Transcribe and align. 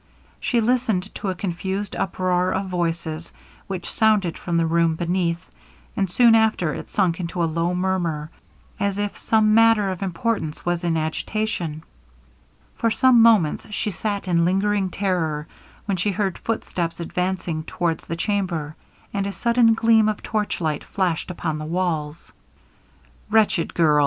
She 0.39 0.61
listened 0.61 1.13
to 1.13 1.29
a 1.29 1.35
confused 1.35 1.95
uproar 1.95 2.51
of 2.53 2.65
voices, 2.65 3.31
which 3.67 3.87
sounded 3.87 4.35
from 4.35 4.57
the 4.57 4.65
room 4.65 4.95
beneath, 4.95 5.47
and 5.95 6.09
soon 6.09 6.33
after 6.33 6.73
it 6.73 6.89
sunk 6.89 7.19
into 7.19 7.43
a 7.43 7.45
low 7.45 7.75
murmur, 7.75 8.31
as 8.79 8.97
if 8.97 9.15
some 9.15 9.53
matter 9.53 9.91
of 9.91 10.01
importance 10.01 10.65
was 10.65 10.83
in 10.83 10.97
agitation. 10.97 11.83
For 12.75 12.89
some 12.89 13.21
moments 13.21 13.67
she 13.69 13.91
sat 13.91 14.27
in 14.27 14.43
lingering 14.43 14.89
terror, 14.89 15.47
when 15.85 15.97
she 15.97 16.09
heard 16.09 16.39
footsteps 16.39 16.99
advancing 16.99 17.61
towards 17.63 18.07
the 18.07 18.15
chamber, 18.15 18.75
and 19.13 19.27
a 19.27 19.31
sudden 19.31 19.75
gleam 19.75 20.09
of 20.09 20.23
torchlight 20.23 20.83
flashed 20.83 21.29
upon 21.29 21.59
the 21.59 21.65
walls. 21.65 22.33
'Wretched 23.29 23.75
girl! 23.75 23.99